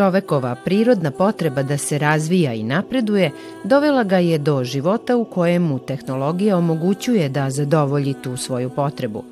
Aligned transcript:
Čovekova 0.00 0.54
prirodna 0.54 1.10
potreba 1.10 1.62
da 1.62 1.76
se 1.78 1.98
razvija 1.98 2.54
i 2.54 2.62
napreduje 2.62 3.30
dovela 3.64 4.04
ga 4.04 4.18
je 4.18 4.38
do 4.38 4.64
života 4.64 5.16
u 5.16 5.24
kojemu 5.24 5.78
tehnologija 5.78 6.56
omogućuje 6.56 7.28
da 7.28 7.50
zadovolji 7.50 8.14
tu 8.22 8.36
svoju 8.36 8.70
potrebu. 8.70 9.24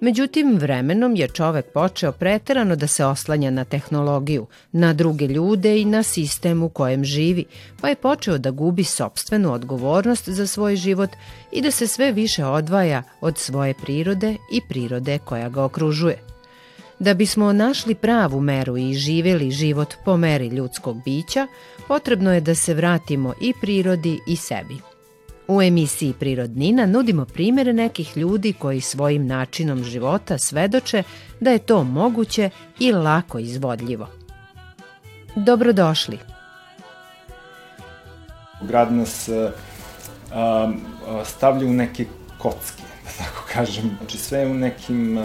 Međutim, 0.00 0.56
vremenom 0.56 1.16
je 1.16 1.28
čovek 1.28 1.66
počeo 1.74 2.12
preterano 2.12 2.76
da 2.76 2.86
se 2.86 3.04
oslanja 3.04 3.50
na 3.50 3.64
tehnologiju, 3.64 4.46
na 4.72 4.92
druge 4.92 5.26
ljude 5.26 5.80
i 5.80 5.84
na 5.84 6.02
sistem 6.02 6.62
u 6.62 6.68
kojem 6.68 7.04
živi, 7.04 7.44
pa 7.80 7.88
je 7.88 7.94
počeo 7.94 8.38
da 8.38 8.50
gubi 8.50 8.84
sobstvenu 8.84 9.52
odgovornost 9.52 10.28
za 10.28 10.46
svoj 10.46 10.76
život 10.76 11.10
i 11.52 11.62
da 11.62 11.70
se 11.70 11.86
sve 11.86 12.12
više 12.12 12.44
odvaja 12.44 13.02
od 13.20 13.38
svoje 13.38 13.74
prirode 13.74 14.36
i 14.52 14.60
prirode 14.68 15.18
koja 15.18 15.48
ga 15.48 15.64
okružuje. 15.64 16.30
Da 17.00 17.14
bismo 17.14 17.52
našli 17.52 17.94
pravu 17.94 18.40
meru 18.40 18.76
i 18.76 18.94
živeli 18.94 19.50
život 19.50 19.94
po 20.04 20.16
meri 20.16 20.46
ljudskog 20.46 21.02
bića, 21.04 21.46
potrebno 21.88 22.34
je 22.34 22.40
da 22.40 22.54
se 22.54 22.74
vratimo 22.74 23.34
i 23.40 23.52
prirodi 23.60 24.20
i 24.26 24.36
sebi. 24.36 24.76
U 25.48 25.62
emisiji 25.62 26.14
Prirodnina 26.18 26.86
nudimo 26.86 27.24
primere 27.24 27.72
nekih 27.72 28.16
ljudi 28.16 28.52
koji 28.52 28.80
svojim 28.80 29.26
načinom 29.26 29.84
života 29.84 30.38
svedoče 30.38 31.02
da 31.40 31.50
je 31.50 31.58
to 31.58 31.84
moguće 31.84 32.50
i 32.78 32.92
lako 32.92 33.38
izvodljivo. 33.38 34.08
Dobrodošli. 35.36 36.18
Grad 38.62 38.92
nas 38.92 39.28
a, 40.32 40.72
stavlja 41.24 41.66
u 41.66 41.72
neke 41.72 42.06
kocke, 42.38 42.82
kažem. 43.52 43.96
Znači 43.98 44.18
sve 44.18 44.46
u 44.46 44.54
nekim 44.54 45.18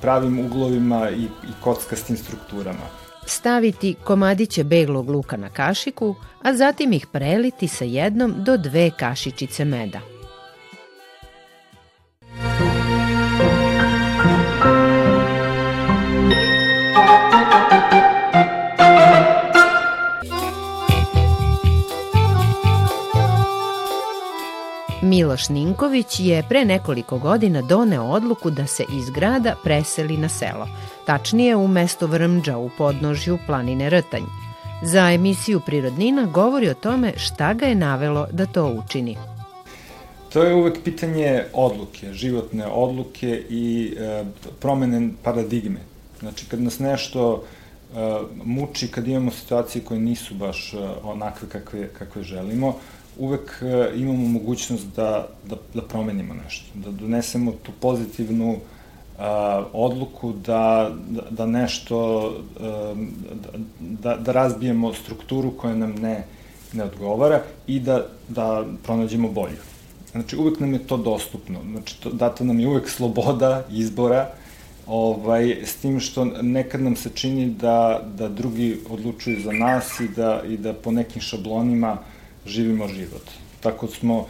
pravim 0.00 0.46
uglovima 0.46 1.10
i, 1.10 1.24
i 1.24 1.52
kockastim 1.60 2.16
strukturama 2.16 3.04
staviti 3.26 3.94
komadiće 4.04 4.64
beglog 4.64 5.10
luka 5.10 5.36
na 5.36 5.50
kašiku, 5.50 6.14
a 6.42 6.54
zatim 6.54 6.92
ih 6.92 7.06
preliti 7.06 7.68
sa 7.68 7.84
jednom 7.84 8.34
do 8.38 8.56
dve 8.56 8.90
kašičice 8.98 9.64
meda. 9.64 10.13
Miloš 25.04 25.48
Ninković 25.48 26.20
je 26.20 26.42
pre 26.48 26.64
nekoliko 26.64 27.18
godina 27.18 27.62
doneo 27.62 28.04
odluku 28.04 28.50
da 28.50 28.66
se 28.66 28.84
iz 28.92 29.10
grada 29.10 29.54
preseli 29.64 30.16
na 30.16 30.28
selo, 30.28 30.68
tačnije 31.06 31.56
u 31.56 31.68
mesto 31.68 32.06
Vrmđa 32.06 32.58
u 32.58 32.70
podnožju 32.78 33.38
planine 33.46 33.90
Rtanj. 33.90 34.22
Za 34.82 35.10
emisiju 35.12 35.60
Prirodnina 35.66 36.26
govori 36.26 36.68
o 36.68 36.74
tome 36.74 37.12
šta 37.16 37.54
ga 37.54 37.66
je 37.66 37.74
navelo 37.74 38.26
da 38.32 38.46
to 38.46 38.66
učini. 38.84 39.16
To 40.32 40.42
je 40.42 40.54
uvek 40.54 40.82
pitanje 40.84 41.44
odluke, 41.52 42.12
životne 42.12 42.66
odluke 42.66 43.42
i 43.50 43.94
e, 43.98 44.24
promene 44.60 45.10
paradigme. 45.22 45.80
Znači, 46.20 46.46
kad 46.46 46.60
nas 46.60 46.78
nešto 46.78 47.42
e, 47.42 47.96
muči, 48.44 48.88
kad 48.88 49.08
imamo 49.08 49.30
situacije 49.30 49.84
koje 49.84 50.00
nisu 50.00 50.34
baš 50.34 50.74
e, 50.74 50.76
onakve 51.02 51.48
kakve, 51.48 51.88
kakve 51.88 52.22
želimo, 52.22 52.76
uvek 53.18 53.62
e, 53.62 53.90
imamo 53.96 54.28
mogućnost 54.28 54.86
da, 54.96 55.28
da, 55.48 55.56
da 55.74 55.82
promenimo 55.82 56.34
nešto, 56.34 56.66
da 56.74 56.90
donesemo 56.90 57.52
tu 57.62 57.72
pozitivnu 57.80 58.56
a, 59.18 59.64
odluku 59.72 60.32
da, 60.32 60.90
da, 61.08 61.22
da 61.30 61.46
nešto, 61.46 62.30
a, 62.60 62.94
da, 63.80 64.16
da 64.16 64.32
razbijemo 64.32 64.94
strukturu 64.94 65.50
koja 65.50 65.74
nam 65.74 65.94
ne, 65.94 66.24
ne 66.72 66.84
odgovara 66.84 67.42
i 67.66 67.80
da, 67.80 68.06
da 68.28 68.64
pronađemo 68.82 69.28
bolju. 69.28 69.62
Znači, 70.12 70.36
uvek 70.36 70.60
nam 70.60 70.72
je 70.72 70.86
to 70.86 70.96
dostupno. 70.96 71.60
Znači, 71.70 72.00
to, 72.00 72.10
data 72.10 72.44
nam 72.44 72.60
je 72.60 72.68
uvek 72.68 72.88
sloboda 72.88 73.64
izbora, 73.70 74.30
ovaj, 74.86 75.50
s 75.64 75.76
tim 75.76 76.00
što 76.00 76.24
nekad 76.24 76.80
nam 76.82 76.96
se 76.96 77.10
čini 77.14 77.50
da, 77.50 78.02
da 78.18 78.28
drugi 78.28 78.78
odlučuju 78.90 79.40
za 79.40 79.52
nas 79.52 80.00
i 80.00 80.08
da, 80.08 80.42
i 80.48 80.56
da 80.56 80.72
po 80.72 80.90
nekim 80.90 81.22
šablonima 81.22 81.92
uh, 81.92 82.13
živimo 82.46 82.88
život. 82.88 83.30
Tako 83.60 83.86
smo 83.86 84.26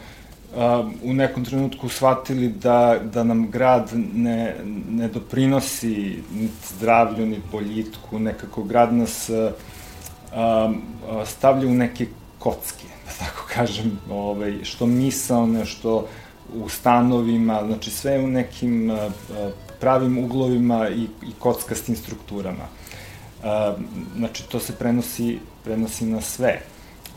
u 1.03 1.13
nekom 1.13 1.45
trenutku 1.45 1.89
shvatili 1.89 2.49
da, 2.49 2.99
da 3.13 3.23
nam 3.23 3.51
grad 3.51 3.91
ne, 4.13 4.55
ne 4.89 5.07
doprinosi 5.07 6.19
ni 6.33 6.49
zdravlju, 6.69 7.25
ni 7.25 7.41
boljitku, 7.51 8.19
nekako 8.19 8.63
grad 8.63 8.93
nas 8.93 9.29
stavlja 11.25 11.67
u 11.67 11.73
neke 11.73 12.07
kocke, 12.39 12.87
da 13.05 13.25
tako 13.25 13.47
kažem, 13.53 13.99
ovaj, 14.09 14.63
što 14.63 14.85
misalne, 14.85 15.65
što 15.65 16.07
u 16.53 16.69
stanovima, 16.69 17.61
znači 17.65 17.91
sve 17.91 18.19
u 18.19 18.27
nekim 18.27 18.91
pravim 19.79 20.17
uglovima 20.17 20.89
i, 20.89 21.03
i 21.03 21.33
kockastim 21.39 21.95
strukturama. 21.95 22.67
Znači, 24.15 24.49
to 24.49 24.59
se 24.59 24.75
prenosi, 24.75 25.39
prenosi 25.63 26.05
na 26.05 26.21
sve 26.21 26.61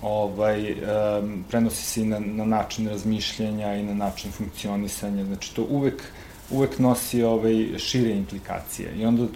ovaj, 0.03 0.73
um, 0.73 1.45
prenosi 1.49 1.83
se 1.83 2.03
i 2.03 2.05
na, 2.05 2.19
na 2.19 2.45
način 2.45 2.89
razmišljanja 2.89 3.75
i 3.75 3.83
na 3.83 3.95
način 3.95 4.33
funkcionisanja, 4.33 5.25
znači 5.25 5.55
to 5.55 5.67
uvek, 5.71 6.03
uvek 6.51 6.79
nosi 6.79 7.23
ovaj, 7.23 7.79
šire 7.79 8.11
implikacije. 8.11 8.93
I 8.97 9.07
onda 9.07 9.23
u, 9.23 9.29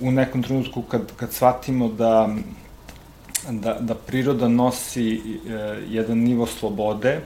u 0.00 0.10
nekom 0.10 0.42
trenutku 0.42 0.82
kad, 0.82 1.12
kad 1.16 1.32
shvatimo 1.32 1.88
da, 1.88 2.28
da, 3.50 3.74
da 3.80 3.94
priroda 3.94 4.48
nosi 4.48 5.14
e, 5.14 5.20
jedan 5.88 6.18
nivo 6.18 6.46
slobode, 6.46 7.20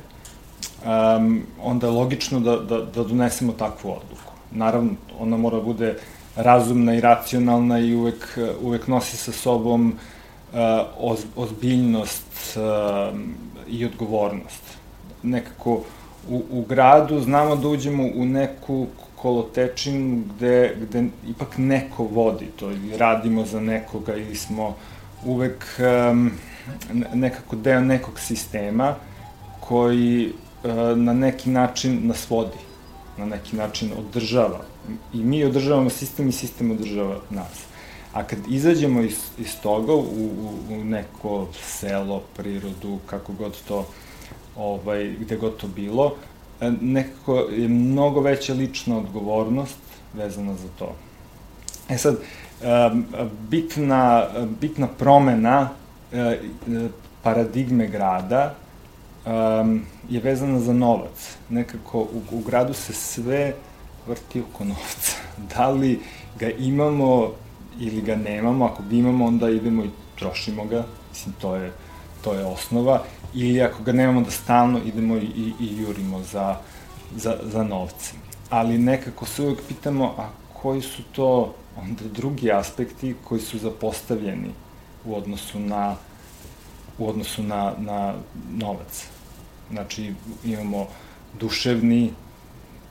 um, 0.84 1.42
onda 1.62 1.86
je 1.86 1.92
logično 1.92 2.40
da, 2.40 2.56
da, 2.56 2.78
da 2.78 3.04
donesemo 3.04 3.52
takvu 3.52 3.90
odluku. 3.90 4.32
Naravno, 4.50 4.90
ona 5.18 5.36
mora 5.36 5.56
da 5.56 5.62
bude 5.62 5.96
razumna 6.36 6.94
i 6.94 7.00
racionalna 7.00 7.78
i 7.78 7.94
uvek, 7.94 8.38
uvek 8.62 8.86
nosi 8.86 9.16
sa 9.16 9.32
sobom 9.32 9.88
uh, 9.88 10.00
uh, 10.52 11.18
ozbiljnost 11.36 12.56
uh, 12.56 13.18
i 13.68 13.86
odgovornost. 13.86 14.62
Nekako 15.22 15.82
u, 16.28 16.42
u 16.50 16.64
gradu 16.68 17.20
znamo 17.20 17.56
da 17.56 17.68
uđemo 17.68 18.04
u 18.14 18.24
neku 18.24 18.86
kolotečinu 19.16 20.22
gde, 20.34 20.76
gde 20.80 21.04
ipak 21.28 21.58
neko 21.58 22.04
vodi 22.04 22.46
to 22.56 22.70
ili 22.70 22.96
radimo 22.96 23.44
za 23.46 23.60
nekoga 23.60 24.16
ili 24.16 24.34
smo 24.34 24.76
uvek 25.24 25.66
um, 26.10 26.30
nekako 27.14 27.56
deo 27.56 27.80
nekog 27.80 28.20
sistema 28.20 28.94
koji 29.60 30.32
uh, 30.64 30.98
na 30.98 31.12
neki 31.12 31.50
način 31.50 32.00
nas 32.06 32.30
vodi, 32.30 32.58
na 33.18 33.26
neki 33.26 33.56
način 33.56 33.92
održava. 33.98 34.60
I 35.14 35.16
mi 35.16 35.44
održavamo 35.44 35.90
sistem 35.90 36.28
i 36.28 36.32
sistem 36.32 36.70
održava 36.70 37.16
nas. 37.30 37.71
A 38.12 38.24
kad 38.24 38.38
izađemo 38.48 39.00
iz, 39.00 39.16
iz 39.38 39.60
toga 39.62 39.92
u, 39.92 40.00
u, 40.00 40.58
u 40.70 40.84
neko 40.84 41.46
selo, 41.62 42.22
prirodu, 42.36 42.98
kako 43.06 43.32
god 43.32 43.56
to, 43.68 43.86
ovaj, 44.56 45.16
gde 45.20 45.36
god 45.36 45.56
to 45.56 45.66
bilo, 45.66 46.14
e, 46.60 46.70
nekako 46.80 47.36
je 47.36 47.68
mnogo 47.68 48.20
veća 48.20 48.54
lična 48.54 48.98
odgovornost 48.98 49.78
vezana 50.14 50.54
za 50.54 50.68
to. 50.78 50.94
E 51.88 51.98
sad, 51.98 52.16
bitna, 53.48 54.26
bitna 54.60 54.86
promena 54.86 55.68
e, 56.12 56.38
paradigme 57.22 57.86
grada 57.86 58.54
je 60.08 60.20
vezana 60.20 60.60
za 60.60 60.72
novac. 60.72 61.36
Nekako 61.48 62.00
u, 62.00 62.22
u 62.30 62.40
gradu 62.40 62.74
se 62.74 62.92
sve 62.92 63.54
vrti 64.08 64.40
oko 64.40 64.64
novca. 64.74 65.16
Da 65.56 65.70
li 65.70 66.00
ga 66.38 66.50
imamo 66.50 67.32
ili 67.80 68.02
ga 68.02 68.16
nemamo, 68.16 68.64
ako 68.64 68.82
ga 68.82 68.96
imamo 68.96 69.26
onda 69.26 69.50
idemo 69.50 69.84
i 69.84 69.90
trošimo 70.18 70.64
ga, 70.64 70.84
mislim 71.10 71.34
to 71.40 71.56
je, 71.56 71.72
to 72.24 72.34
je 72.34 72.44
osnova, 72.44 73.02
ili 73.34 73.62
ako 73.62 73.82
ga 73.82 73.92
nemamo 73.92 74.20
da 74.20 74.30
stalno 74.30 74.80
idemo 74.84 75.16
i, 75.16 75.24
i, 75.24 75.52
i 75.60 75.82
jurimo 75.82 76.22
za, 76.22 76.56
za, 77.16 77.38
za 77.42 77.62
novce. 77.62 78.12
Ali 78.50 78.78
nekako 78.78 79.26
se 79.26 79.42
uvek 79.42 79.58
pitamo, 79.68 80.14
a 80.18 80.28
koji 80.62 80.82
su 80.82 81.02
to 81.12 81.54
onda 81.76 82.04
drugi 82.14 82.52
aspekti 82.52 83.14
koji 83.24 83.40
su 83.40 83.58
zapostavljeni 83.58 84.50
u 85.04 85.16
odnosu 85.16 85.60
na 85.60 85.96
u 86.98 87.08
odnosu 87.08 87.42
na, 87.42 87.72
na 87.78 88.14
novac. 88.58 89.06
Znači, 89.70 90.14
imamo 90.44 90.86
duševni, 91.40 92.10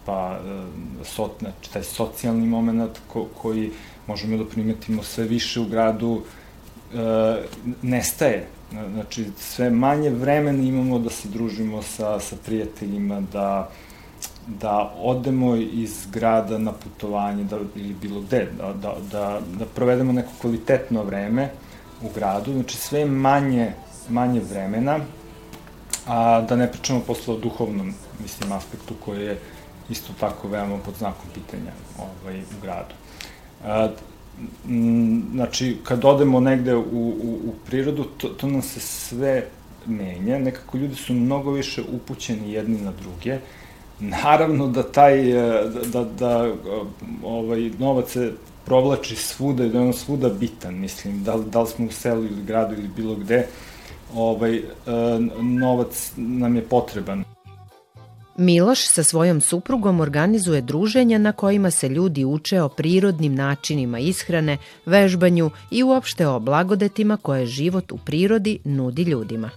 pa 0.05 0.39
e, 0.45 0.65
so, 1.03 1.29
znači, 1.39 1.73
taj 1.73 1.83
socijalni 1.83 2.47
moment 2.47 2.99
ko, 3.07 3.27
koji 3.41 3.71
možemo 4.11 4.37
da 4.37 4.45
primetimo 4.45 5.03
sve 5.03 5.23
više 5.23 5.59
u 5.59 5.65
gradu 5.65 6.21
e, 6.21 6.97
nestaje. 7.81 8.47
Znači, 8.71 9.25
sve 9.37 9.69
manje 9.69 10.09
vremena 10.09 10.63
imamo 10.63 10.99
da 10.99 11.09
se 11.09 11.27
družimo 11.27 11.81
sa, 11.81 12.19
sa 12.19 12.35
prijateljima, 12.45 13.21
da, 13.33 13.69
da 14.47 14.93
odemo 14.97 15.55
iz 15.55 16.05
grada 16.13 16.57
na 16.57 16.71
putovanje 16.71 17.43
da, 17.43 17.59
ili 17.75 17.93
bilo 18.01 18.21
gde, 18.21 18.47
da, 18.57 18.73
da, 18.73 18.95
da, 19.11 19.39
da 19.59 19.65
provedemo 19.75 20.13
neko 20.13 20.31
kvalitetno 20.41 21.03
vreme, 21.03 21.49
u 22.01 22.09
gradu, 22.15 22.53
znači 22.53 22.77
sve 22.77 23.05
manje, 23.05 23.73
manje 24.09 24.39
vremena, 24.39 24.99
a 26.07 26.41
da 26.41 26.55
ne 26.55 26.71
pričamo 26.71 26.99
posle 27.07 27.33
o 27.33 27.37
duhovnom, 27.37 27.93
mislim, 28.19 28.51
aspektu 28.51 28.93
koji 29.05 29.25
je 29.25 29.39
isto 29.89 30.13
tako 30.19 30.47
veoma 30.47 30.77
pod 30.85 30.95
znakom 30.97 31.29
pitanja 31.33 31.71
ovaj, 31.99 32.39
u 32.39 32.61
gradu. 32.61 33.00
A, 33.65 33.89
znači, 35.31 35.77
kad 35.83 36.05
odemo 36.05 36.39
negde 36.39 36.75
u, 36.75 36.81
u, 36.81 37.39
u 37.45 37.53
prirodu, 37.65 38.03
to, 38.03 38.27
to 38.27 38.47
nam 38.47 38.61
se 38.61 38.79
sve 38.79 39.45
menja, 39.85 40.39
nekako 40.39 40.77
ljudi 40.77 40.95
su 40.95 41.13
mnogo 41.13 41.51
više 41.51 41.81
upućeni 41.93 42.53
jedni 42.53 42.81
na 42.81 42.91
druge, 43.01 43.37
Naravno 44.01 44.67
da 44.67 44.83
taj, 44.83 45.33
da, 45.33 45.81
da, 45.93 46.03
da 46.03 46.53
ovaj, 47.23 47.71
novac 47.79 48.09
se 48.09 48.31
provlači 48.65 49.15
svuda 49.15 49.65
i 49.65 49.69
da 49.69 49.77
je 49.77 49.85
on 49.85 49.93
svuda 49.93 50.29
bitan, 50.29 50.79
mislim, 50.79 51.23
da, 51.23 51.37
da 51.37 51.61
li 51.61 51.67
smo 51.67 51.85
u 51.85 51.91
selu 51.91 52.23
ili 52.23 52.43
gradu 52.43 52.73
ili 52.73 52.87
bilo 52.87 53.15
gde, 53.15 53.47
ovaj, 54.15 54.55
e, 54.55 54.63
novac 55.41 56.11
nam 56.17 56.55
je 56.55 56.61
potreban. 56.61 57.23
Miloš 58.41 58.87
sa 58.87 59.03
svojom 59.03 59.41
suprugom 59.41 59.99
organizuje 59.99 60.61
druženja 60.61 61.17
na 61.17 61.31
kojima 61.31 61.71
se 61.71 61.89
ljudi 61.89 62.25
uče 62.25 62.61
o 62.61 62.69
prirodnim 62.69 63.35
načinima 63.35 63.99
ishrane, 63.99 64.57
vežbanju 64.85 65.51
i 65.71 65.83
uopšte 65.83 66.27
o 66.27 66.39
blagodetima 66.39 67.17
koje 67.17 67.45
život 67.45 67.91
u 67.91 67.97
prirodi 67.97 68.59
nudi 68.63 69.03
ljudima. 69.03 69.49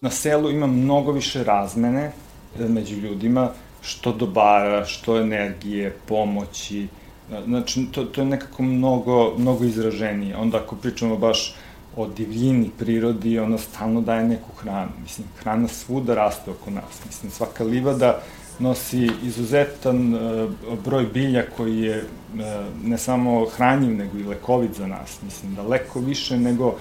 Na 0.00 0.10
selu 0.10 0.50
ima 0.50 0.66
mnogo 0.66 1.12
više 1.12 1.44
razmene 1.44 2.12
e, 2.60 2.68
među 2.68 2.96
ljudima, 2.96 3.50
što 3.80 4.12
dobara, 4.12 4.84
što 4.84 5.18
energije, 5.20 5.96
pomoći, 6.06 6.88
Znači, 7.46 7.86
to, 7.92 8.04
to 8.04 8.20
je 8.20 8.24
nekako 8.24 8.62
mnogo, 8.62 9.34
mnogo 9.38 9.64
izraženije. 9.64 10.36
Onda 10.36 10.58
ako 10.58 10.76
pričamo 10.76 11.16
baš 11.16 11.54
o 11.96 12.06
divljini, 12.06 12.70
prirodi, 12.78 13.38
ona 13.38 13.58
stalno 13.58 14.00
daje 14.00 14.24
neku 14.24 14.52
hranu. 14.62 14.90
Mislim, 15.02 15.28
hrana 15.40 15.68
svuda 15.68 16.14
raste 16.14 16.50
oko 16.50 16.70
nas. 16.70 17.04
Mislim, 17.06 17.32
svaka 17.32 17.64
livada 17.64 18.20
nosi 18.58 19.10
izuzetan 19.22 20.14
uh, 20.14 20.50
broj 20.84 21.06
bilja 21.14 21.44
koji 21.56 21.78
je 21.78 21.98
uh, 21.98 22.40
ne 22.84 22.98
samo 22.98 23.46
hranjiv, 23.56 23.96
nego 23.96 24.18
i 24.18 24.24
lekovit 24.24 24.74
za 24.74 24.86
nas. 24.86 25.22
Mislim, 25.22 25.54
daleko 25.54 26.00
više 26.00 26.38
nego 26.38 26.66
uh, 26.66 26.74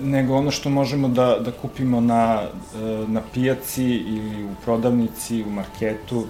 nego 0.00 0.36
ono 0.36 0.50
što 0.50 0.70
možemo 0.70 1.08
da, 1.08 1.38
da 1.38 1.52
kupimo 1.52 2.00
na, 2.00 2.42
na 3.06 3.22
pijaci 3.34 3.84
ili 3.84 4.44
u 4.44 4.54
prodavnici, 4.64 5.42
u 5.42 5.50
marketu, 5.50 6.24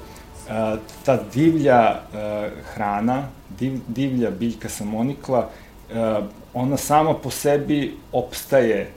ta 1.05 1.19
divlja 1.35 2.01
hrana, 2.75 3.23
div, 3.59 3.81
divlja 3.89 4.31
biljka 4.31 4.69
samonikla, 4.69 5.51
ona 6.55 6.77
sama 6.77 7.15
po 7.15 7.31
sebi 7.31 7.95
opstaje 8.13 8.91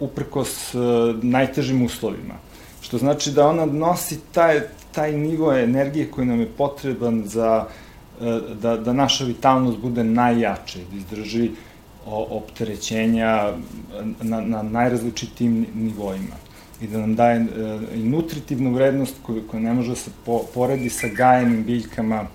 uprkos 0.00 0.74
najtežim 1.22 1.84
uslovima. 1.84 2.34
Što 2.80 2.98
znači 2.98 3.32
da 3.32 3.48
ona 3.48 3.66
nosi 3.66 4.20
taj, 4.32 4.60
taj 4.92 5.12
nivo 5.12 5.52
energije 5.52 6.10
koji 6.10 6.26
nam 6.26 6.40
je 6.40 6.46
potreban 6.46 7.22
za 7.26 7.66
da, 8.60 8.76
da 8.76 8.92
naša 8.92 9.24
vitalnost 9.24 9.78
bude 9.78 10.04
najjača 10.04 10.78
i 10.78 10.84
da 10.90 10.96
izdrži 10.96 11.50
opterećenja 12.06 13.52
na, 14.22 14.40
na 14.40 14.62
najrazličitim 14.62 15.66
nivoima 15.74 16.36
i 16.80 16.86
da 16.86 16.98
nam 16.98 17.14
daje 17.14 17.46
i 17.94 17.98
nutritivnu 17.98 18.74
vrednost 18.74 19.14
koju, 19.22 19.42
koja 19.50 19.60
ne 19.60 19.72
može 19.72 19.88
da 19.88 19.96
se 19.96 20.10
po, 20.26 20.42
poredi 20.54 20.90
sa 20.90 21.08
gajenim 21.08 21.64
biljkama 21.64 22.26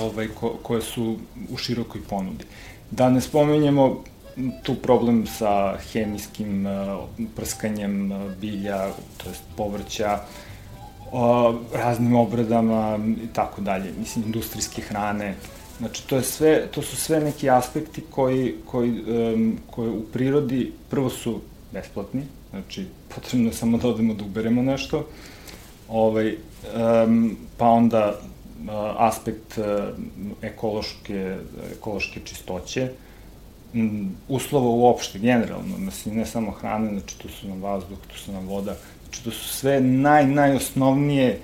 ovaj, 0.00 0.28
ko, 0.28 0.58
koje 0.62 0.82
su 0.82 1.16
u 1.50 1.56
širokoj 1.56 2.00
ponudi. 2.08 2.44
Da 2.90 3.10
ne 3.10 3.20
spomenjemo 3.20 4.02
tu 4.62 4.74
problem 4.74 5.26
sa 5.26 5.76
hemijskim 5.92 6.66
uh, 6.66 6.72
prskanjem 7.36 8.12
uh, 8.12 8.32
bilja, 8.40 8.88
to 9.16 9.28
jest 9.28 9.42
povrća, 9.56 10.18
uh, 11.12 11.54
raznim 11.72 12.16
obradama 12.16 12.98
i 13.24 13.26
tako 13.32 13.60
dalje, 13.60 13.92
mislim, 13.98 14.24
industrijske 14.24 14.82
hrane. 14.82 15.34
Znači, 15.78 16.06
to, 16.06 16.16
je 16.16 16.22
sve, 16.22 16.66
to 16.66 16.82
su 16.82 16.96
sve 16.96 17.20
neki 17.20 17.50
aspekti 17.50 18.02
koji, 18.10 18.54
koji, 18.66 18.90
um, 18.90 19.58
koji 19.70 19.90
u 19.90 20.02
prirodi 20.12 20.72
prvo 20.90 21.10
su 21.10 21.40
besplatni, 21.72 22.22
Znači, 22.54 22.86
potrebno 23.14 23.48
je 23.48 23.52
samo 23.52 23.78
da 23.78 23.88
odemo 23.88 24.14
da 24.14 24.24
uberemo 24.24 24.62
nešto. 24.62 25.06
Ovaj, 25.88 26.36
um, 27.06 27.36
pa 27.58 27.66
onda 27.66 28.20
aspekt 28.96 29.58
uh, 29.58 29.64
ekološke, 30.42 31.36
ekološke 31.72 32.20
čistoće, 32.24 32.90
um, 33.74 34.16
uslova 34.28 34.68
uopšte, 34.68 35.18
generalno, 35.18 35.76
znači, 35.78 36.10
ne 36.10 36.26
samo 36.26 36.50
hrane, 36.50 36.90
znači 36.90 37.18
tu 37.18 37.28
su 37.28 37.48
nam 37.48 37.62
vazduh, 37.62 37.98
tu 38.08 38.18
su 38.18 38.32
nam 38.32 38.46
voda, 38.46 38.76
znači 39.04 39.24
to 39.24 39.30
su 39.30 39.48
sve 39.48 39.80
naj, 39.80 40.26
najosnovnije 40.26 41.40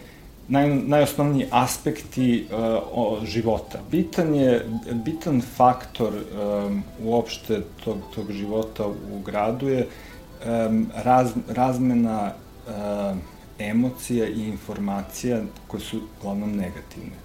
naj, 0.51 0.69
najosnovniji 0.69 1.47
aspekti 1.51 2.47
uh, 2.51 2.59
o, 2.93 3.21
života. 3.25 3.79
Bitan 3.91 4.35
je, 4.35 4.67
bitan 5.05 5.43
faktor 5.57 6.15
um, 6.15 6.83
uopšte 7.05 7.63
tog, 7.85 7.99
tog 8.15 8.33
života 8.33 8.87
u 8.87 9.21
gradu 9.25 9.69
je 9.69 9.87
um, 9.87 10.87
raz, 10.95 11.31
razmena 11.49 12.33
uh, 12.67 13.17
emocija 13.61 14.29
i 14.29 14.41
informacija 14.41 15.43
koje 15.67 15.81
su 15.81 16.01
uglavnom 16.19 16.57
negativne. 16.57 17.17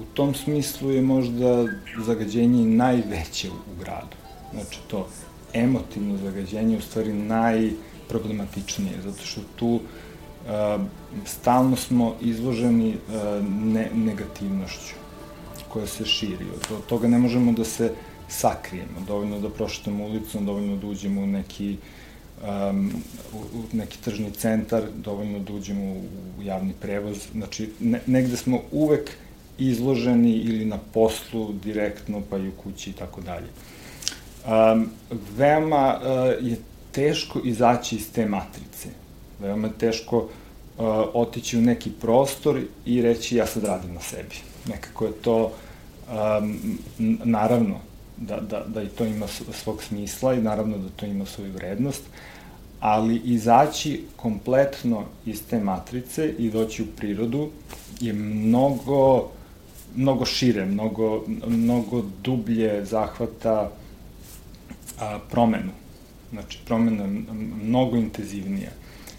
U 0.00 0.04
tom 0.14 0.34
smislu 0.34 0.90
je 0.90 1.02
možda 1.02 1.66
zagađenje 1.98 2.66
najveće 2.66 3.50
u 3.50 3.80
gradu. 3.80 4.16
Znači 4.52 4.78
to 4.88 5.08
emotivno 5.54 6.16
zagađenje 6.16 6.74
je 6.74 6.78
u 6.78 6.82
stvari 6.82 7.12
najproblematičnije, 7.12 8.92
zato 9.04 9.24
što 9.24 9.40
tu 9.56 9.68
uh, 9.74 9.80
stalno 11.24 11.76
smo 11.76 12.14
izloženi 12.20 12.88
uh, 12.88 13.44
ne, 13.48 13.90
negativnošću 13.94 14.94
koja 15.68 15.86
se 15.86 16.04
širi. 16.04 16.46
Od 16.70 16.86
toga 16.86 17.08
ne 17.08 17.18
možemo 17.18 17.52
da 17.52 17.64
se 17.64 17.92
sakrijemo. 18.28 19.00
Dovoljno 19.06 19.40
da 19.40 19.50
prošetamo 19.50 20.04
ulicom, 20.04 20.46
dovoljno 20.46 20.76
da 20.76 20.86
uđemo 20.86 21.20
u 21.20 21.26
neki 21.26 21.72
uh, 21.72 22.05
um, 22.42 22.92
u, 23.32 23.36
u 23.36 23.62
neki 23.72 23.98
tržni 23.98 24.30
centar, 24.30 24.82
dovoljno 24.96 25.38
da 25.38 25.52
uđemo 25.52 25.92
u, 25.92 26.02
u 26.38 26.42
javni 26.42 26.72
prevoz. 26.80 27.26
Znači, 27.32 27.70
ne, 27.80 28.00
negde 28.06 28.36
smo 28.36 28.60
uvek 28.72 29.10
izloženi 29.58 30.32
ili 30.32 30.64
na 30.64 30.78
poslu 30.78 31.52
direktno, 31.52 32.22
pa 32.30 32.38
i 32.38 32.48
u 32.48 32.52
kući 32.52 32.90
i 32.90 32.92
tako 32.92 33.20
dalje. 33.20 33.46
Um, 34.46 34.90
veoma 35.36 36.00
uh, 36.00 36.46
je 36.46 36.56
teško 36.92 37.40
izaći 37.44 37.96
iz 37.96 38.12
te 38.12 38.26
matrice. 38.26 38.88
Veoma 39.40 39.66
je 39.66 39.78
teško 39.78 40.18
uh, 40.18 40.28
otići 41.14 41.58
u 41.58 41.62
neki 41.62 41.90
prostor 41.90 42.60
i 42.86 43.02
reći 43.02 43.36
ja 43.36 43.46
sad 43.46 43.64
radim 43.64 43.94
na 43.94 44.00
sebi. 44.00 44.36
Nekako 44.68 45.04
je 45.04 45.12
to, 45.12 45.52
um, 46.08 46.78
naravno, 47.24 47.80
da, 48.16 48.40
da, 48.40 48.64
da 48.66 48.82
i 48.82 48.88
to 48.88 49.04
ima 49.04 49.26
svog 49.52 49.82
smisla 49.82 50.34
i 50.34 50.42
naravno 50.42 50.78
da 50.78 50.88
to 50.96 51.06
ima 51.06 51.26
svoju 51.26 51.52
vrednost, 51.52 52.02
ali 52.80 53.16
izaći 53.24 54.04
kompletno 54.16 55.04
iz 55.26 55.42
te 55.50 55.60
matrice 55.60 56.34
i 56.38 56.50
doći 56.50 56.82
u 56.82 56.86
prirodu 56.96 57.50
je 58.00 58.12
mnogo, 58.12 59.28
mnogo 59.96 60.24
šire, 60.24 60.66
mnogo, 60.66 61.24
mnogo 61.46 62.02
dublje 62.22 62.84
zahvata 62.84 63.70
a, 65.00 65.18
promenu. 65.30 65.72
Znači, 66.32 66.58
promena 66.64 67.04
je 67.04 67.24
mnogo 67.62 67.96
intenzivnija. 67.96 68.70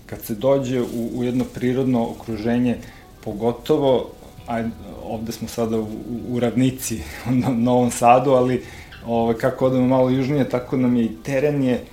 Kad 0.06 0.22
se 0.22 0.36
dođe 0.36 0.82
u, 0.82 1.10
u 1.14 1.24
jedno 1.24 1.44
prirodno 1.44 2.10
okruženje, 2.10 2.78
pogotovo, 3.24 4.10
ajde, 4.48 4.70
ovde 5.04 5.32
smo 5.32 5.48
sada 5.48 5.80
u, 5.80 5.88
u 6.30 6.40
ravnici, 6.40 7.02
u 7.30 7.54
Novom 7.54 7.92
Sadu, 7.92 8.32
ali 8.32 8.64
ovaj, 9.08 9.36
kako 9.36 9.66
odemo 9.66 9.88
malo 9.88 10.10
južnije, 10.10 10.50
tako 10.50 10.78
nam 10.78 10.96
je 10.96 11.06
i 11.06 11.16
teren 11.24 11.64
je 11.64 11.84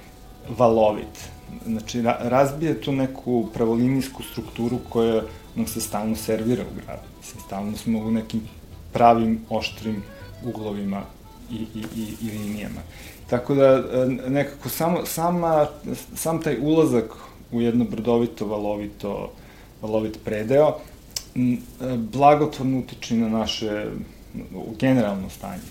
valovit. 0.59 1.35
Znači, 1.67 2.03
ra 2.03 2.19
razbije 2.23 2.81
tu 2.81 2.93
neku 2.93 3.47
pravolinijsku 3.55 4.23
strukturu 4.23 4.79
koja 4.89 5.23
nam 5.55 5.67
se 5.67 5.81
stalno 5.81 6.17
servira 6.17 6.63
u 6.63 6.75
gradu. 6.75 7.09
Mislim, 7.19 7.43
stalno 7.47 7.77
smo 7.77 7.99
u 7.99 8.11
nekim 8.11 8.41
pravim, 8.93 9.41
oštrim 9.51 10.03
uglovima 10.45 11.03
i, 11.51 11.55
i, 11.55 11.85
i, 11.97 12.07
i 12.23 12.39
linijama. 12.39 12.81
Tako 13.31 13.55
da, 13.55 13.65
e, 13.65 14.07
nekako, 14.29 14.69
samo, 14.69 15.07
sama, 15.07 15.67
sam 16.15 16.43
taj 16.43 16.59
ulazak 16.61 17.05
u 17.53 17.61
jedno 17.61 17.85
brdovito, 17.85 18.47
valovito, 18.47 19.33
valovit 19.83 20.19
predeo, 20.25 20.77
e, 21.35 21.57
blagotvorno 21.97 22.79
utiče 22.79 23.17
na 23.17 23.29
naše 23.29 23.87
generalno 24.79 25.31
stanje. 25.31 25.63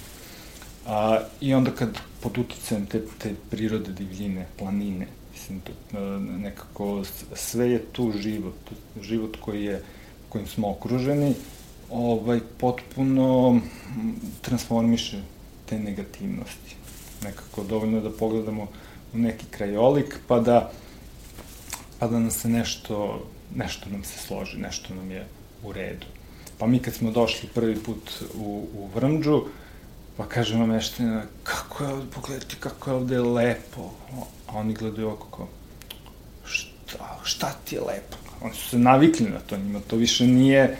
A, 0.87 1.19
I 1.41 1.53
onda 1.53 1.71
kad 1.71 1.97
pod 2.21 2.37
uticajem 2.37 2.85
te, 2.85 3.01
te 3.17 3.35
prirode, 3.49 3.91
divljine, 3.91 4.47
planine, 4.57 5.07
mislim, 5.33 5.59
to, 5.59 5.97
e, 5.97 6.01
nekako 6.19 7.03
sve 7.33 7.71
je 7.71 7.79
tu 7.91 8.11
život, 8.11 8.71
život 9.01 9.37
koji 9.41 9.63
je, 9.63 9.83
kojim 10.29 10.47
smo 10.47 10.69
okruženi, 10.69 11.35
ovaj, 11.91 12.39
potpuno 12.57 13.59
transformiše 14.41 15.21
te 15.65 15.79
negativnosti. 15.79 16.75
nekako 17.23 17.63
dovoljno 17.63 18.01
da 18.01 18.09
pogledamo 18.09 18.67
u 19.13 19.17
neki 19.17 19.45
krajolik, 19.51 20.19
pa 20.27 20.39
da, 20.39 20.71
pa 21.99 22.07
da 22.07 22.19
nam 22.19 22.31
se 22.31 22.49
nešto, 22.49 23.27
nešto 23.55 23.89
nam 23.89 24.03
se 24.03 24.17
složi, 24.17 24.57
nešto 24.57 24.95
nam 24.95 25.11
je 25.11 25.27
u 25.63 25.73
redu. 25.73 26.05
Pa 26.57 26.67
mi 26.67 26.79
kad 26.79 26.93
smo 26.93 27.11
došli 27.11 27.49
prvi 27.53 27.75
put 27.75 28.11
u, 28.35 28.67
u 28.77 28.89
Vrmđu, 28.95 29.43
pa 30.17 30.25
kaže 30.25 30.57
nam 30.57 30.69
meština, 30.69 31.23
kako 31.43 31.83
je 31.83 31.89
ovde, 31.89 32.05
pogledajte 32.15 32.55
kako 32.59 32.89
je 32.89 32.95
ovde 32.95 33.19
lepo. 33.19 33.91
A 34.47 34.57
oni 34.57 34.73
gledaju 34.73 35.09
oko 35.09 35.37
kao, 35.37 35.47
šta, 36.45 37.19
šta 37.23 37.55
ti 37.65 37.75
je 37.75 37.81
lepo? 37.81 38.17
Oni 38.41 38.53
su 38.53 38.69
se 38.69 38.77
navikli 38.77 39.29
na 39.29 39.39
to, 39.39 39.57
njima 39.57 39.79
to 39.87 39.95
više 39.95 40.27
nije, 40.27 40.77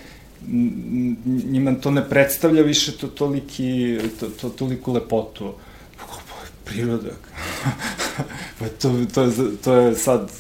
njima 1.25 1.75
to 1.75 1.91
ne 1.91 2.09
predstavlja 2.09 2.61
više 2.61 2.97
to 2.97 3.07
toliki, 3.07 3.99
to, 4.19 4.29
to, 4.29 4.49
toliku 4.49 4.93
lepotu. 4.93 5.53
Pa, 5.97 6.03
priroda. 6.63 7.09
pa 8.59 8.67
to, 8.81 9.05
to, 9.13 9.23
je, 9.23 9.31
to 9.63 9.73
je 9.75 9.95
sad 9.95 10.31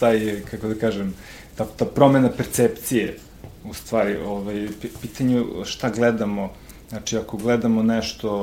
taj, 0.00 0.42
kako 0.50 0.68
da 0.68 0.74
kažem, 0.74 1.14
ta, 1.56 1.64
ta 1.64 1.84
promena 1.84 2.30
percepcije 2.30 3.18
u 3.64 3.74
stvari, 3.74 4.16
ovaj, 4.16 4.68
pitanje 5.02 5.44
šta 5.64 5.90
gledamo, 5.90 6.52
znači 6.88 7.16
ako 7.16 7.36
gledamo 7.36 7.82
nešto 7.82 8.42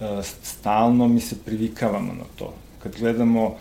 uh, 0.00 0.24
stalno, 0.42 1.08
mi 1.08 1.20
se 1.20 1.36
privikavamo 1.44 2.12
na 2.12 2.24
to. 2.36 2.54
Kad 2.82 2.96
gledamo 2.98 3.46
uh, 3.46 3.56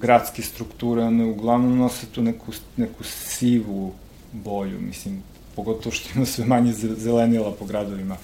gradske 0.00 0.42
strukture, 0.42 1.02
one 1.02 1.24
uglavnom 1.24 1.78
nose 1.78 2.06
tu 2.06 2.22
neku, 2.22 2.52
neku 2.76 3.04
sivu 3.04 3.92
boju, 4.32 4.80
mislim, 4.80 5.22
pogotovo 5.56 5.92
što 5.92 6.08
ima 6.14 6.26
sve 6.26 6.44
manje 6.44 6.72
zelenila 6.72 7.52
po 7.58 7.64
gradovima. 7.64 8.16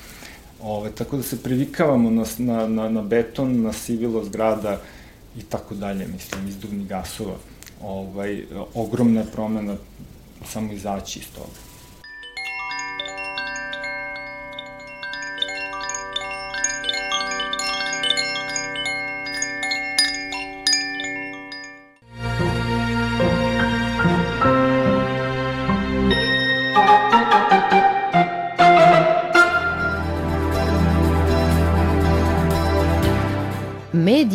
Ove, 0.63 0.91
tako 0.91 1.17
da 1.17 1.23
se 1.23 1.43
privikavamo 1.43 2.11
na, 2.11 2.25
na, 2.39 2.67
na, 2.69 2.89
na 2.89 3.03
beton, 3.03 3.63
na 3.63 3.73
sivilo 3.73 4.25
zgrada 4.25 4.81
i 5.39 5.43
tako 5.43 5.75
dalje, 5.75 6.07
mislim, 6.07 6.49
izduvni 6.49 6.85
gasova. 6.85 7.35
Ovaj, 7.83 8.45
ogromna 8.75 9.25
promena 9.33 9.77
samo 10.47 10.73
izaći 10.73 11.19
iz 11.19 11.27
toga. 11.35 11.74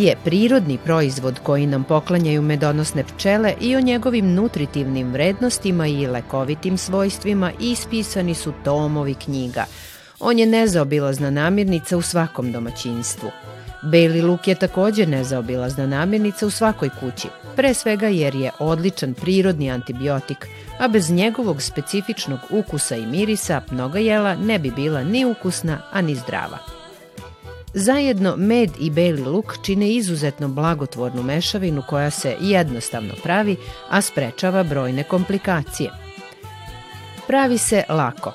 Je 0.09 0.17
prirodni 0.23 0.77
proizvod 0.77 1.39
koji 1.43 1.67
nam 1.67 1.83
poklanjaju 1.83 2.41
medonosne 2.41 3.03
pčele 3.03 3.53
i 3.61 3.75
o 3.75 3.81
njegovim 3.81 4.33
nutritivnim 4.33 5.11
vrednostima 5.11 5.87
i 5.87 6.07
lekovitim 6.07 6.77
svojstvima 6.77 7.51
ispisani 7.59 8.35
su 8.35 8.53
tomovi 8.63 9.13
knjiga. 9.13 9.65
On 10.19 10.39
je 10.39 10.45
nezaobilazna 10.45 11.29
namirnica 11.29 11.97
u 11.97 12.01
svakom 12.01 12.51
domaćinstvu. 12.51 13.29
Beli 13.81 14.21
luk 14.21 14.47
je 14.47 14.55
takođe 14.55 15.05
nezaobilazna 15.05 15.87
namirnica 15.87 16.45
u 16.45 16.49
svakoj 16.49 16.89
kući, 16.99 17.27
pre 17.55 17.73
svega 17.73 18.07
jer 18.07 18.35
je 18.35 18.51
odličan 18.59 19.13
prirodni 19.13 19.71
antibiotik, 19.71 20.47
a 20.79 20.87
bez 20.87 21.09
njegovog 21.09 21.61
specifičnog 21.61 22.39
ukusa 22.49 22.95
i 22.95 23.05
mirisa 23.05 23.61
mnoga 23.71 23.99
jela 23.99 24.35
ne 24.35 24.59
bi 24.59 24.71
bila 24.71 25.03
ni 25.03 25.25
ukusna, 25.25 25.77
a 25.91 26.01
ni 26.01 26.15
zdrava. 26.15 26.78
Zajedno 27.73 28.35
med 28.35 28.69
i 28.79 28.89
beli 28.89 29.21
luk 29.21 29.57
čine 29.61 29.91
izuzetno 29.91 30.47
blagotvornu 30.47 31.23
mešavinu 31.23 31.83
koja 31.87 32.09
se 32.09 32.35
jednostavno 32.41 33.13
pravi, 33.23 33.55
a 33.89 34.01
sprečava 34.01 34.63
brojne 34.63 35.03
komplikacije. 35.03 35.91
Pravi 37.27 37.57
se 37.57 37.83
lako. 37.89 38.33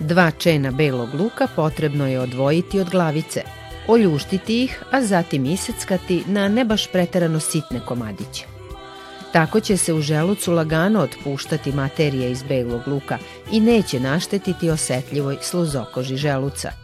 Dva 0.00 0.30
čena 0.30 0.70
belog 0.70 1.14
luka 1.14 1.46
potrebno 1.56 2.08
je 2.08 2.20
odvojiti 2.20 2.80
od 2.80 2.90
glavice, 2.90 3.42
oljuštiti 3.88 4.64
ih, 4.64 4.82
a 4.90 5.02
zatim 5.02 5.46
iseckati 5.46 6.24
na 6.26 6.48
ne 6.48 6.64
baš 6.64 6.86
preterano 6.92 7.40
sitne 7.40 7.80
komadiće. 7.86 8.44
Tako 9.32 9.60
će 9.60 9.76
se 9.76 9.94
u 9.94 10.00
želucu 10.00 10.52
lagano 10.52 11.00
otpuštati 11.00 11.72
materija 11.72 12.28
iz 12.28 12.42
belog 12.42 12.88
luka 12.88 13.18
i 13.52 13.60
neće 13.60 14.00
naštetiti 14.00 14.70
osetljivoj 14.70 15.36
sluzokoži 15.40 16.16
želuca– 16.16 16.72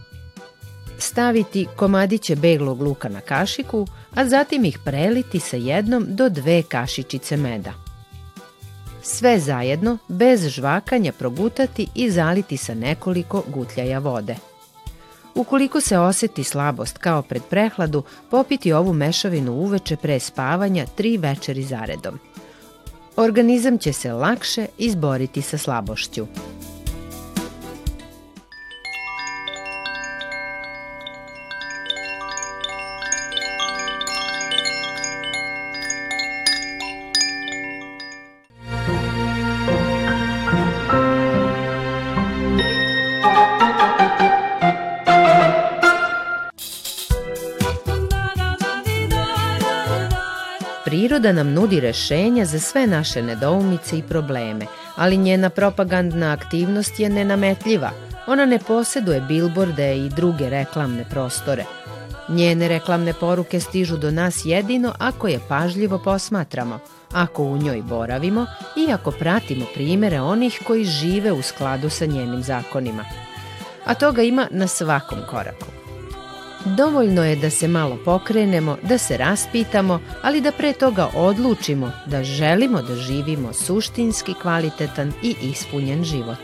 staviti 0.98 1.66
komadiće 1.76 2.36
beglog 2.36 2.82
luka 2.82 3.08
na 3.08 3.20
kašiku, 3.20 3.86
a 4.14 4.28
zatim 4.28 4.64
ih 4.64 4.78
preliti 4.84 5.40
sa 5.40 5.56
jednom 5.56 6.06
do 6.08 6.28
dve 6.28 6.62
kašičice 6.62 7.36
meda. 7.36 7.72
Sve 9.02 9.38
zajedno, 9.38 9.98
bez 10.08 10.48
žvakanja, 10.48 11.12
progutati 11.12 11.86
i 11.94 12.10
zaliti 12.10 12.56
sa 12.56 12.74
nekoliko 12.74 13.42
gutljaja 13.46 13.98
vode. 13.98 14.36
Ukoliko 15.34 15.80
se 15.80 15.98
oseti 15.98 16.44
slabost 16.44 16.98
kao 16.98 17.22
pred 17.22 17.42
prehladu, 17.50 18.02
popiti 18.30 18.72
ovu 18.72 18.92
mešavinu 18.92 19.52
uveče 19.52 19.96
pre 19.96 20.20
spavanja 20.20 20.86
tri 20.86 21.16
večeri 21.16 21.62
zaredom. 21.62 22.18
Organizam 23.16 23.78
će 23.78 23.92
se 23.92 24.12
lakše 24.12 24.66
izboriti 24.78 25.42
sa 25.42 25.58
slabošću. 25.58 26.26
Priroda 51.18 51.42
nam 51.42 51.52
nudi 51.52 51.80
rešenja 51.80 52.44
za 52.44 52.58
sve 52.58 52.86
naše 52.86 53.22
nedoumice 53.22 53.98
i 53.98 54.02
probleme, 54.02 54.66
ali 54.96 55.16
njena 55.16 55.50
propagandna 55.50 56.32
aktivnost 56.32 57.00
je 57.00 57.08
nenametljiva. 57.08 57.90
Ona 58.26 58.46
ne 58.46 58.58
poseduje 58.58 59.20
bilborde 59.20 59.96
i 59.96 60.08
druge 60.08 60.50
reklamne 60.50 61.04
prostore. 61.10 61.64
Njene 62.28 62.68
reklamne 62.68 63.12
poruke 63.12 63.60
stižu 63.60 63.96
do 63.96 64.10
nas 64.10 64.44
jedino 64.44 64.94
ako 64.98 65.28
je 65.28 65.40
pažljivo 65.48 65.98
posmatramo, 65.98 66.78
ako 67.12 67.42
u 67.42 67.58
njoj 67.58 67.82
boravimo 67.82 68.46
i 68.76 68.92
ako 68.92 69.10
pratimo 69.10 69.66
primere 69.74 70.20
onih 70.20 70.60
koji 70.66 70.84
žive 70.84 71.32
u 71.32 71.42
skladu 71.42 71.90
sa 71.90 72.06
njenim 72.06 72.42
zakonima. 72.42 73.04
A 73.84 73.94
toga 73.94 74.22
ima 74.22 74.48
na 74.50 74.66
svakom 74.66 75.18
koraku. 75.30 75.77
Dovoljno 76.64 77.24
je 77.24 77.36
da 77.36 77.50
se 77.50 77.68
malo 77.68 77.98
pokrenemo, 78.04 78.76
da 78.82 78.98
se 78.98 79.16
raspitamo, 79.16 80.00
ali 80.22 80.40
da 80.40 80.52
pre 80.52 80.72
toga 80.72 81.08
odlučimo 81.14 81.92
da 82.06 82.24
želimo 82.24 82.82
da 82.82 82.94
živimo 82.94 83.52
suštinski 83.52 84.34
kvalitetan 84.42 85.12
i 85.22 85.34
ispunjen 85.42 86.04
život. 86.04 86.38